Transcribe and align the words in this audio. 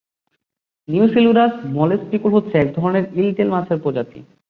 Neosilurus 0.87 1.53
মলেসপিকুল 1.73 2.31
হচ্ছে 2.33 2.55
একধরনের 2.57 3.05
ঈলটেল 3.19 3.49
মাছের 3.49 3.77
প্রজাতি। 3.83 4.19